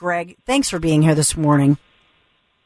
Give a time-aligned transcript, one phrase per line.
[0.00, 1.76] Greg, thanks for being here this morning.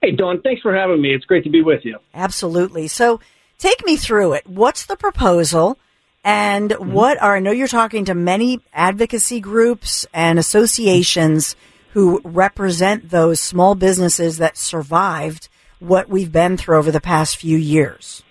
[0.00, 1.12] Hey, Dawn, thanks for having me.
[1.12, 1.98] It's great to be with you.
[2.14, 2.86] Absolutely.
[2.86, 3.18] So
[3.58, 4.46] take me through it.
[4.46, 5.76] What's the proposal?
[6.22, 11.56] And what are, I know you're talking to many advocacy groups and associations
[11.90, 15.48] who represent those small businesses that survived
[15.80, 18.22] what we've been through over the past few years.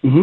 [0.00, 0.22] hmm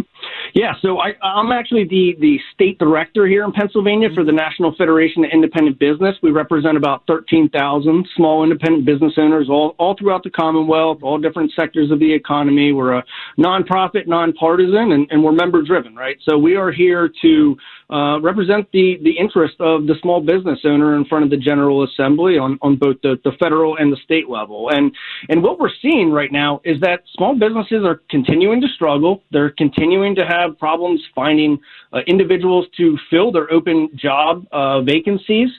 [0.56, 4.74] Yeah, so I, I'm actually the, the state director here in Pennsylvania for the National
[4.78, 6.16] Federation of Independent Business.
[6.24, 11.52] We represent about 13,000 small independent business owners all, all throughout the Commonwealth, all different
[11.58, 12.72] sectors of the economy.
[12.72, 13.04] We're a
[13.38, 16.16] nonprofit, nonpartisan, and, and we're member driven, right?
[16.24, 17.58] So we are here to
[17.90, 21.84] uh, represent the, the interest of the small business owner in front of the General
[21.84, 24.70] Assembly on, on both the, the federal and the state level.
[24.72, 24.94] And,
[25.28, 29.22] and what we're seeing right now is that small businesses are continuing to struggle.
[29.32, 31.60] They're continuing to have problems finding
[31.94, 35.50] uh, individuals to fill their open job uh, vacancies.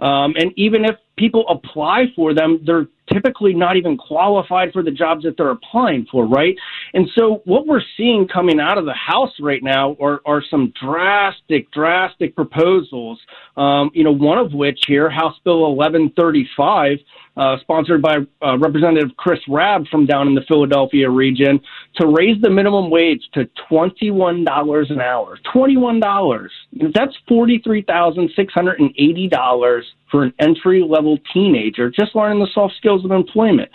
[0.00, 4.90] Um, and even if people apply for them, they're typically not even qualified for the
[4.90, 6.56] jobs that they're applying for, right?
[6.94, 10.72] And so what we're seeing coming out of the House right now are, are some
[10.80, 13.20] drastic, drastic proposals.
[13.56, 16.98] Um, you know, one of which here, House Bill 1135,
[17.36, 21.60] uh, sponsored by uh, Representative Chris Rabb from down in the Philadelphia region,
[21.96, 25.38] to raise the minimum wage to $21 an hour.
[25.52, 26.48] $21.
[26.94, 29.82] That's $43,680
[30.14, 33.68] for an entry level teenager just learning the soft skills of employment.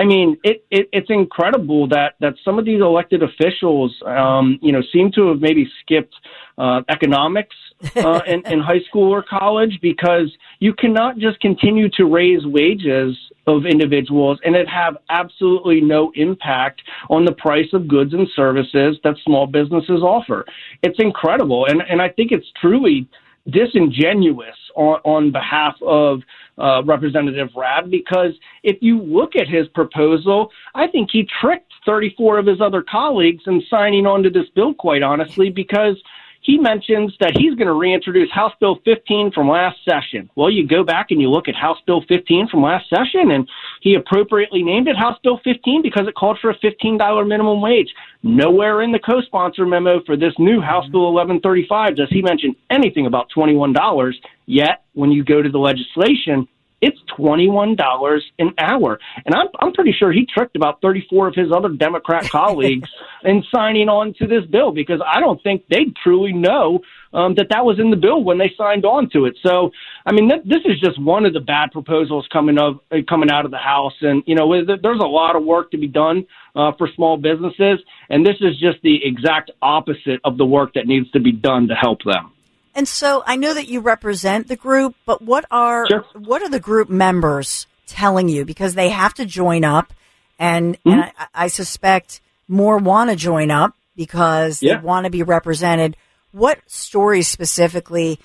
[0.00, 4.72] I mean, it, it, it's incredible that, that some of these elected officials, um, you
[4.72, 6.14] know, seem to have maybe skipped
[6.56, 7.54] uh, economics
[7.96, 13.14] uh, in, in high school or college because you cannot just continue to raise wages
[13.46, 16.80] of individuals and it have absolutely no impact
[17.10, 20.46] on the price of goods and services that small businesses offer.
[20.82, 21.66] It's incredible.
[21.66, 23.06] And, and I think it's truly
[23.50, 26.20] disingenuous on, on behalf of
[26.58, 28.32] uh, Representative Rabb because
[28.62, 33.42] if you look at his proposal, I think he tricked 34 of his other colleagues
[33.46, 36.00] in signing on to this bill, quite honestly, because
[36.42, 40.28] he mentions that he's going to reintroduce House Bill 15 from last session.
[40.34, 43.48] Well, you go back and you look at House Bill 15 from last session, and
[43.80, 47.94] he appropriately named it House Bill 15 because it called for a $15 minimum wage.
[48.24, 53.06] Nowhere in the co-sponsor memo for this new House Bill 1135 does he mention anything
[53.06, 54.12] about $21.
[54.46, 56.48] Yet, when you go to the legislation,
[56.82, 58.98] it's $21 an hour.
[59.24, 62.90] And I'm, I'm pretty sure he tricked about 34 of his other Democrat colleagues
[63.24, 66.80] in signing on to this bill because I don't think they truly know
[67.14, 69.36] um, that that was in the bill when they signed on to it.
[69.42, 69.70] So,
[70.04, 73.30] I mean, th- this is just one of the bad proposals coming of uh, coming
[73.30, 76.26] out of the House, and you know, there's a lot of work to be done
[76.56, 80.86] uh, for small businesses, and this is just the exact opposite of the work that
[80.86, 82.32] needs to be done to help them.
[82.74, 86.04] And so I know that you represent the group, but what are Sure.
[86.14, 89.92] what are the group members telling you because they have to join up,
[90.38, 91.22] and and mm-hmm.
[91.34, 94.76] I, I suspect more want to join up because Yeah.
[94.76, 95.96] they want to be represented.
[96.32, 98.18] What stories specifically?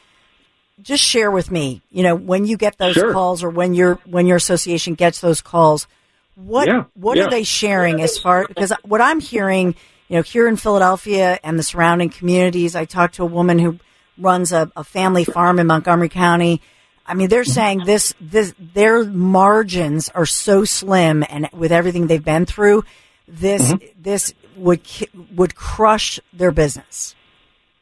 [0.82, 1.82] Just share with me.
[1.90, 3.12] You know, when you get those Sure.
[3.12, 5.88] calls, or when your when your association gets those calls,
[6.36, 7.26] what Yeah, what yeah.
[7.26, 8.46] are they sharing as far?
[8.48, 9.76] Because what I'm hearing,
[10.08, 13.80] you know, here in Philadelphia and the surrounding communities, I talked to a woman who
[14.18, 16.62] runs a, a family farm in Montgomery County.
[17.06, 22.24] I mean, they're saying this, this, their margins are so slim and with everything they've
[22.24, 22.84] been through,
[23.28, 24.82] this, this would,
[25.36, 27.16] would crush their business.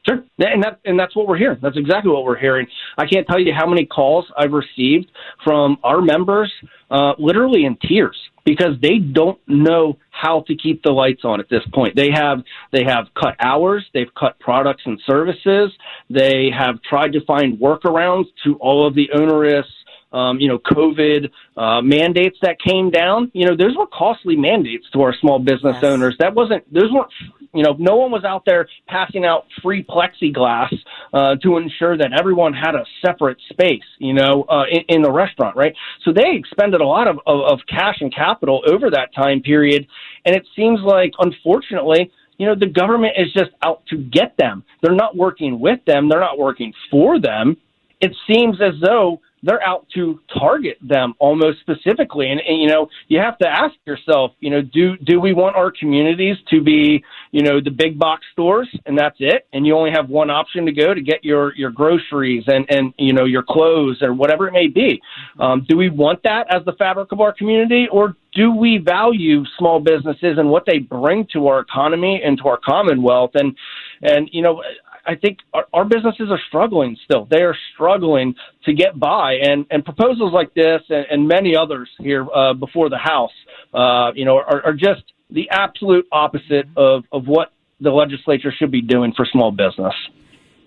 [0.08, 1.58] Sure, and that and that's what we're hearing.
[1.64, 2.68] That's exactly what we're hearing.
[2.96, 5.10] I can't tell you how many calls I've received
[5.44, 6.54] from our members,
[6.92, 11.50] uh, literally in tears, because they don't know how to keep the lights on at
[11.50, 11.96] this point.
[11.96, 15.72] They have they have cut hours, they've cut products and services,
[16.10, 19.68] they have tried to find workarounds to all of the onerous
[20.16, 23.32] um, you know, COVID uh, mandates that came down.
[23.34, 25.84] You know, those were costly mandates to our small business yes.
[25.84, 26.16] owners.
[26.20, 27.12] That wasn't; those weren't.
[27.56, 30.74] You know, no one was out there passing out free plexiglass
[31.14, 33.84] uh, to ensure that everyone had a separate space.
[34.00, 35.74] You know, uh, in, in the restaurant, right?
[36.04, 39.88] So they expended a lot of, of, of cash and capital over that time period,
[40.26, 44.64] and it seems like, unfortunately you know, the government is just out to get them.
[44.82, 46.10] They're not working with them.
[46.10, 47.58] They're not working for them.
[48.02, 52.32] It seems as though they're out to target them almost specifically.
[52.32, 55.56] And, and, you know, you have to ask yourself, you know, do do we want
[55.56, 57.04] our communities to be,
[57.36, 60.66] you know, the big box stores and that's it, and you only have one option
[60.68, 64.48] to go to get your your groceries and and you know your clothes or whatever
[64.48, 65.02] it may be.
[65.38, 69.44] Um, do we want that as the fabric of our community, or do we value
[69.58, 73.32] small businesses and what they bring to our economy and to our commonwealth?
[73.34, 73.54] And
[74.02, 74.64] and you know,
[75.06, 77.28] I think our, our businesses are struggling still.
[77.30, 78.34] They are struggling
[78.64, 82.90] to get by, and and proposals like this and, and many others here uh, before
[82.90, 83.36] the House,
[83.74, 86.78] uh, you know, are, are just the absolute opposite mm-hmm.
[86.78, 89.94] of of what the legislature should be doing for small business.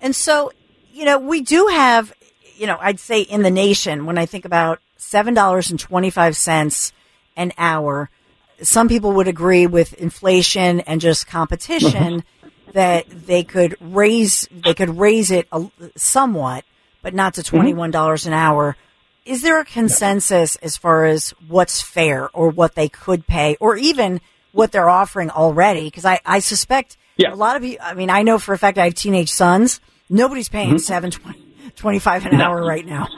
[0.01, 0.53] And so,
[0.93, 2.13] you know, we do have,
[2.57, 6.11] you know, I'd say in the nation when I think about seven dollars and twenty
[6.11, 6.93] five cents
[7.37, 8.11] an hour.
[8.61, 12.49] Some people would agree with inflation and just competition mm-hmm.
[12.73, 16.65] that they could raise they could raise it a, somewhat,
[17.01, 17.57] but not to mm-hmm.
[17.57, 18.77] twenty one dollars an hour.
[19.25, 23.77] Is there a consensus as far as what's fair or what they could pay, or
[23.77, 24.21] even
[24.53, 25.85] what they're offering already?
[25.85, 27.33] Because I, I suspect yeah.
[27.33, 27.79] a lot of you.
[27.81, 29.81] I mean, I know for a fact I have teenage sons.
[30.11, 30.79] Nobody's paying mm-hmm.
[30.79, 31.45] seven twenty
[31.77, 32.45] twenty five an no.
[32.45, 33.09] hour right now.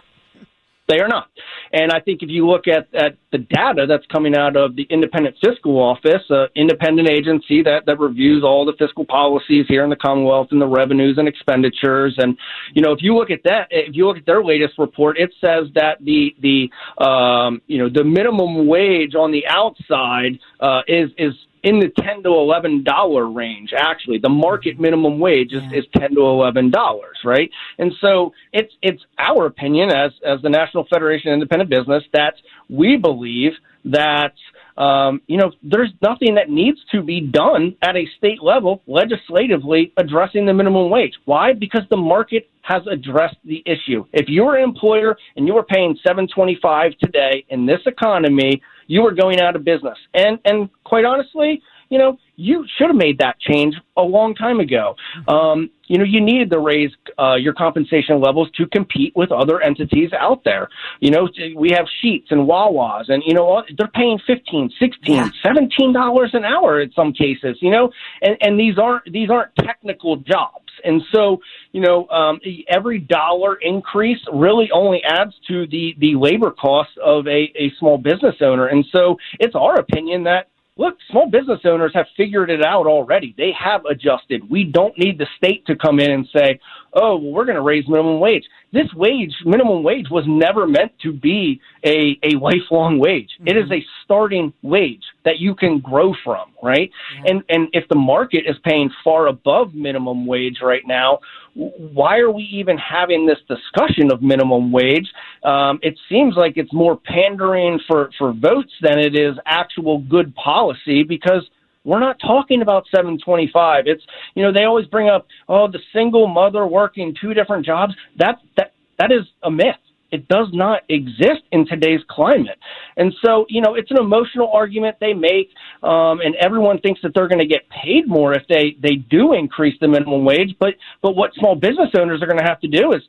[0.91, 1.29] They are not.
[1.73, 4.89] And I think if you look at, at the data that's coming out of the
[4.91, 9.91] Independent Fiscal Office, an independent agency that, that reviews all the fiscal policies here in
[9.91, 12.17] the Commonwealth and the revenues and expenditures.
[12.19, 12.37] And,
[12.75, 15.33] you know, if you look at that, if you look at their latest report, it
[15.41, 16.69] says that the, the,
[17.05, 22.23] um, you know, the minimum wage on the outside, uh, is, is in the ten
[22.23, 23.73] to eleven dollar range.
[23.77, 24.83] Actually, the market mm-hmm.
[24.83, 25.79] minimum wage is, yeah.
[25.79, 27.51] is ten to eleven dollars, right?
[27.79, 32.35] And so it's it's our opinion as as the National Federation of Independent Business that
[32.69, 33.53] we believe
[33.85, 34.35] that
[34.77, 39.93] um, you know there's nothing that needs to be done at a state level legislatively
[39.97, 41.15] addressing the minimum wage.
[41.25, 41.53] Why?
[41.53, 44.05] Because the market has addressed the issue.
[44.13, 48.63] If you're an employer and you are paying seven twenty five today in this economy
[48.91, 49.97] you were going out of business.
[50.15, 54.61] And and quite honestly, you know, you should have made that change a long time
[54.61, 54.97] ago.
[55.29, 59.61] Um, you know, you needed to raise uh, your compensation levels to compete with other
[59.61, 60.69] entities out there.
[61.01, 65.29] You know, we have Sheetz and Wawa's, and you know they're paying fifteen, sixteen, yeah.
[65.43, 67.59] seventeen dollars an hour in some cases.
[67.61, 67.91] You know,
[68.23, 70.71] and and these aren't these aren't technical jobs.
[70.83, 71.41] And so,
[71.73, 77.27] you know, um, every dollar increase really only adds to the, the labor costs of
[77.27, 78.67] a, a small business owner.
[78.69, 80.49] And so it's our opinion that
[80.81, 83.35] look, small business owners have figured it out already.
[83.37, 84.49] They have adjusted.
[84.51, 86.59] We don't need the state to come in and say,
[86.93, 88.45] oh, well, we're going to raise minimum wage.
[88.73, 93.31] This wage, minimum wage, was never meant to be a, a lifelong wage.
[93.41, 93.49] Mm-hmm.
[93.49, 93.75] It is mm-hmm.
[93.75, 96.91] a starting wage that you can grow from, right?
[97.15, 97.31] Yeah.
[97.31, 101.19] And and if the market is paying far above minimum wage right now,
[101.55, 105.09] why are we even having this discussion of minimum wage?
[105.43, 110.35] Um, it seems like it's more pandering for, for votes than it is actual good
[110.37, 111.49] policy because
[111.85, 113.85] we're not talking about 725.
[113.87, 114.03] It's,
[114.35, 117.95] you know, they always bring up, oh, the single mother working two different jobs.
[118.19, 119.77] That, that, that is a myth.
[120.13, 122.59] It does not exist in today's climate.
[122.97, 125.51] And so, you know, it's an emotional argument they make,
[125.85, 129.35] um, and everyone thinks that they're going to get paid more if they, they do
[129.35, 130.57] increase the minimum wage.
[130.59, 133.03] But, but what small business owners are going to have to do is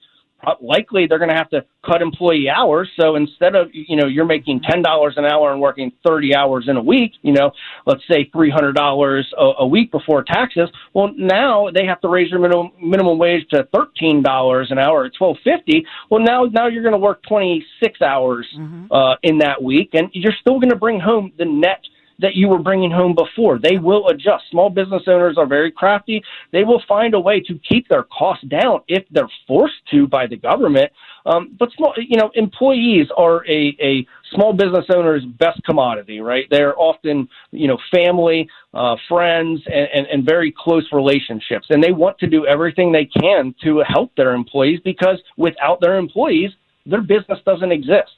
[0.61, 2.89] likely they're going to have to cut employee hours.
[2.99, 6.77] So instead of, you know, you're making $10 an hour and working 30 hours in
[6.77, 7.51] a week, you know,
[7.85, 10.69] let's say $300 a, a week before taxes.
[10.93, 15.13] Well, now they have to raise your minimum, minimum wage to $13 an hour at
[15.17, 15.85] 1250.
[16.09, 18.91] Well, now, now you're going to work 26 hours, mm-hmm.
[18.91, 21.81] uh, in that week and you're still going to bring home the net
[22.21, 23.59] that you were bringing home before.
[23.59, 24.45] They will adjust.
[24.49, 26.23] Small business owners are very crafty.
[26.51, 30.27] They will find a way to keep their costs down if they're forced to by
[30.27, 30.91] the government.
[31.25, 36.45] Um, but small, you know, employees are a, a small business owner's best commodity, right?
[36.49, 41.67] They're often, you know, family, uh, friends, and, and, and very close relationships.
[41.69, 45.97] And they want to do everything they can to help their employees because without their
[45.97, 46.51] employees,
[46.85, 48.11] their business doesn't exist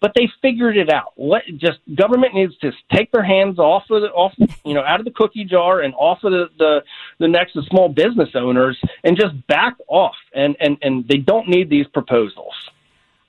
[0.00, 1.12] but they figured it out.
[1.16, 4.32] Let, just government needs to take their hands off of the, off,
[4.64, 6.82] you know, out of the cookie jar and off of the, the,
[7.18, 10.14] the necks of small business owners and just back off.
[10.34, 12.54] And, and, and they don't need these proposals.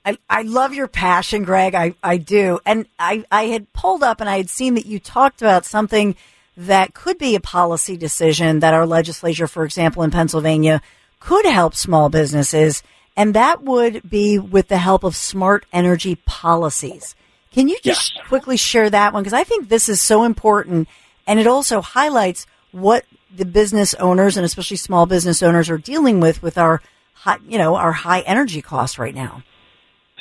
[0.04, 1.74] I, I love your passion, Greg.
[1.74, 2.60] I, I do.
[2.64, 6.14] And I, I had pulled up and I had seen that you talked about something
[6.56, 10.80] that could be a policy decision that our legislature, for example, in Pennsylvania,
[11.18, 12.82] could help small businesses.
[13.16, 17.14] And that would be with the help of smart energy policies.
[17.52, 18.26] Can you just yes.
[18.28, 19.22] quickly share that one?
[19.22, 20.88] Because I think this is so important.
[21.26, 26.20] And it also highlights what the business owners and especially small business owners are dealing
[26.20, 26.80] with with our
[27.14, 29.42] high, you know, our high energy costs right now.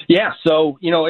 [0.09, 1.07] Yeah, so you know,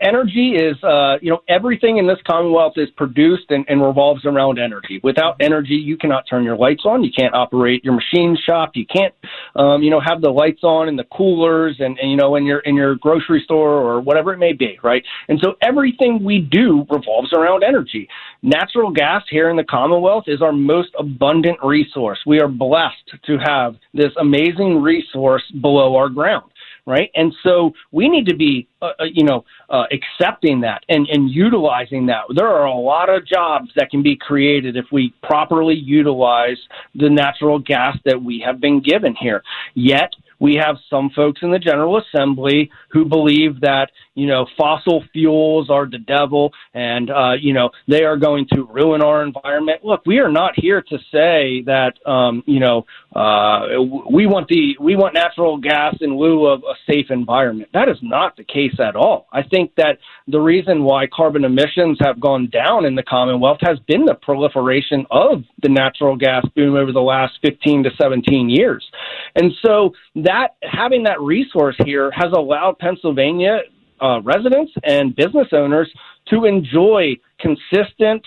[0.00, 4.58] energy is uh, you know everything in this Commonwealth is produced and, and revolves around
[4.58, 4.98] energy.
[5.04, 7.04] Without energy, you cannot turn your lights on.
[7.04, 8.72] You can't operate your machine shop.
[8.74, 9.14] You can't
[9.54, 12.44] um, you know have the lights on in the coolers and, and you know in
[12.44, 15.04] your in your grocery store or whatever it may be, right?
[15.28, 18.08] And so everything we do revolves around energy.
[18.42, 22.18] Natural gas here in the Commonwealth is our most abundant resource.
[22.26, 26.50] We are blessed to have this amazing resource below our ground
[26.86, 27.10] right?
[27.14, 31.30] And so we need to be, uh, uh, you know, uh, accepting that and, and
[31.30, 32.22] utilizing that.
[32.34, 36.58] There are a lot of jobs that can be created if we properly utilize
[36.94, 39.42] the natural gas that we have been given here.
[39.74, 40.10] Yet,
[40.40, 45.70] we have some folks in the General Assembly who believe that, you know, fossil fuels
[45.70, 49.82] are the devil and, uh, you know, they are going to ruin our environment.
[49.82, 52.84] Look, we are not here to say that, um, you know,
[53.16, 57.70] uh, we want the, we want natural gas in lieu of a safe environment.
[57.72, 59.26] That is not the case at all.
[59.32, 59.96] I think that
[60.28, 65.06] the reason why carbon emissions have gone down in the Commonwealth has been the proliferation
[65.10, 68.86] of the natural gas boom over the last 15 to 17 years.
[69.34, 73.60] And so that having that resource here has allowed Pennsylvania
[74.00, 75.90] uh, residents and business owners
[76.28, 78.24] to enjoy consistent,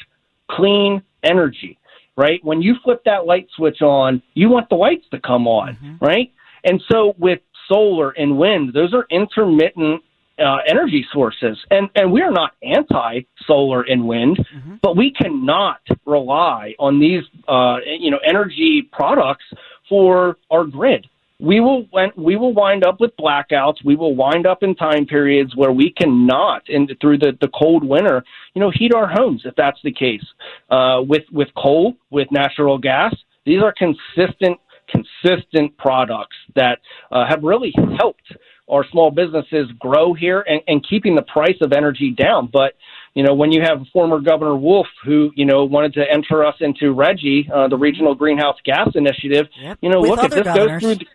[0.50, 1.78] clean energy.
[2.16, 2.40] Right?
[2.44, 6.06] When you flip that light switch on, you want the lights to come on, mm-hmm.
[6.06, 6.32] right?
[6.64, 10.04] And so with solar and wind, those are intermittent
[10.40, 14.76] uh, energy sources, and and we are not anti solar and wind, mm-hmm.
[14.82, 19.46] but we cannot rely on these uh, you know energy products
[19.88, 21.08] for our grid
[21.44, 21.86] we will
[22.16, 23.84] we will wind up with blackouts.
[23.84, 27.84] We will wind up in time periods where we cannot, in through the, the cold
[27.84, 28.24] winter,
[28.54, 30.24] you know, heat our homes if that's the case.
[30.72, 33.14] Uh, with with coal, with natural gas,
[33.46, 34.58] these are consistent
[34.90, 36.80] consistent products that
[37.12, 38.34] uh, have really helped
[38.70, 42.50] our small businesses grow here and, and keeping the price of energy down.
[42.52, 42.74] But
[43.16, 46.56] you know, when you have former Governor Wolf who, you know, wanted to enter us
[46.62, 49.78] into RGGI, uh, the Regional Greenhouse Gas Initiative, yep.
[49.82, 50.82] you know, With look, if this governors.
[50.82, 51.08] goes through,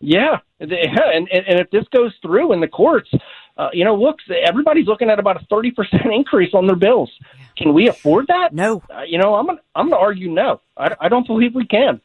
[0.00, 3.10] yeah, yeah, and, and and if this goes through in the courts,
[3.56, 4.16] uh, you know, look,
[4.46, 7.10] everybody's looking at about a thirty percent increase on their bills.
[7.56, 8.54] Can we afford that?
[8.54, 8.82] No.
[8.88, 10.62] Uh, you know, I'm gonna, I'm going to argue no.
[10.76, 12.00] I, I don't believe we can.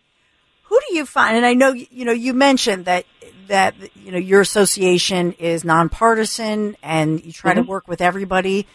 [0.64, 1.38] Who do you find?
[1.38, 3.06] And I know you know you mentioned that
[3.48, 7.64] that you know your association is nonpartisan and you try mm-hmm.
[7.64, 8.68] to work with everybody.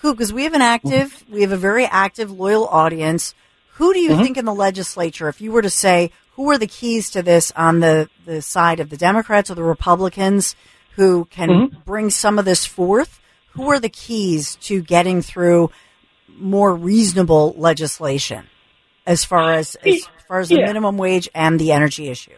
[0.00, 0.12] Who?
[0.12, 3.34] Because we have an active, we have a very active, loyal audience.
[3.74, 4.22] Who do you mm-hmm.
[4.22, 7.50] think in the legislature, if you were to say who are the keys to this
[7.56, 10.54] on the, the side of the Democrats or the Republicans
[10.94, 11.78] who can mm-hmm.
[11.84, 13.20] bring some of this forth?
[13.52, 15.70] Who are the keys to getting through
[16.28, 18.46] more reasonable legislation
[19.06, 20.66] as far as as far as the yeah.
[20.66, 22.36] minimum wage and the energy issue?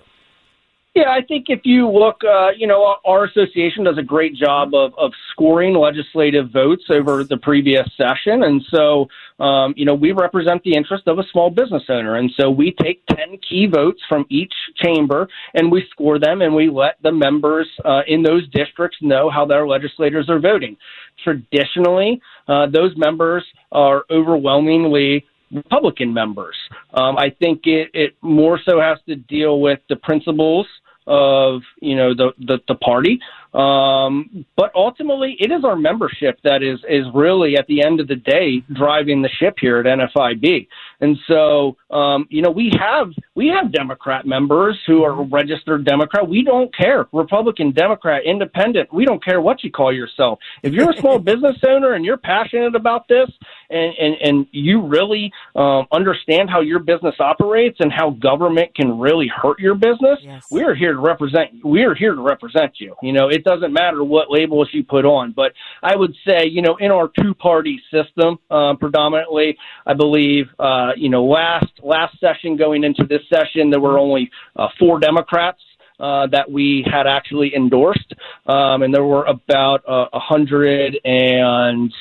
[0.99, 4.75] Yeah, I think if you look, uh, you know, our association does a great job
[4.75, 8.43] of, of scoring legislative votes over the previous session.
[8.43, 9.07] And so,
[9.39, 12.17] um, you know, we represent the interest of a small business owner.
[12.17, 16.53] And so we take 10 key votes from each chamber and we score them and
[16.53, 20.77] we let the members uh, in those districts know how their legislators are voting.
[21.23, 26.57] Traditionally, uh, those members are overwhelmingly Republican members.
[26.93, 30.67] Um, I think it, it more so has to deal with the principles
[31.09, 33.21] of you know the the, the party.
[33.55, 38.09] Um, but ultimately, it is our membership that is is really at the end of
[38.09, 40.67] the day driving the ship here at NFIB.
[41.01, 46.29] And so, um, you know, we have we have Democrat members who are registered Democrat.
[46.29, 48.93] We don't care, Republican, Democrat, Independent.
[48.93, 50.41] We don't care what you call yourself.
[50.63, 53.31] If you're a small business owner and you're passionate about this,
[53.71, 58.99] and and, and you really um, understand how your business operates and how government can
[58.99, 60.47] really hurt your business, yes.
[60.51, 61.65] we are here to represent.
[61.65, 62.95] We are here to represent you.
[63.03, 65.33] You know, it doesn't matter what labels you put on.
[65.33, 65.53] But
[65.83, 70.47] I would say, you know, in our two party system, uh, predominantly, I believe.
[70.59, 74.69] Uh, uh, you know, last last session going into this session, there were only uh,
[74.79, 75.61] four Democrats
[75.99, 78.13] uh, that we had actually endorsed,
[78.47, 81.93] um, and there were about uh, a hundred and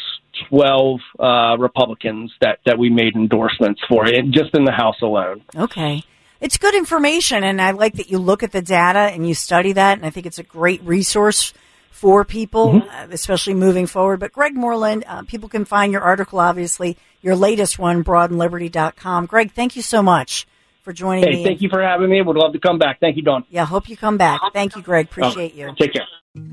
[0.52, 5.42] uh, Republicans that that we made endorsements for, just in the House alone.
[5.56, 6.04] Okay.
[6.40, 9.74] It's good information, and I like that you look at the data and you study
[9.74, 11.54] that, and I think it's a great resource
[11.92, 12.90] for people, Mm-hmm.
[12.90, 14.20] uh, especially moving forward.
[14.20, 19.26] But Greg Moreland, uh, people can find your article, obviously, your latest one, broadandliberty.com.
[19.26, 20.48] Greg, thank you so much
[20.84, 21.38] for joining me.
[21.38, 22.22] Hey, thank you for having me.
[22.22, 23.00] Would love to come back.
[23.00, 23.44] Thank you, Dawn.
[23.50, 24.40] Yeah, hope you come back.
[24.54, 25.08] Thank you, Greg.
[25.08, 25.74] Appreciate you.
[25.80, 26.06] Take care.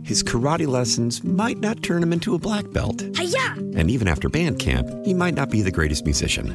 [0.02, 3.02] His karate lessons might not turn him into a black belt.
[3.02, 6.54] And even after band camp, he might not be the greatest musician.